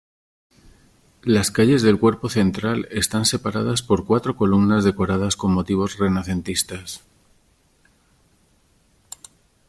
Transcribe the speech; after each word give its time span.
Las 1.21 1.51
calles 1.51 1.83
del 1.83 1.99
cuerpo 1.99 2.27
central 2.27 2.87
están 2.89 3.23
separadas 3.27 3.83
por 3.83 4.03
cuatro 4.07 4.35
columnas 4.35 4.83
decoradas 4.83 5.35
con 5.35 5.53
motivos 5.53 5.99
renacentistas. 5.99 7.03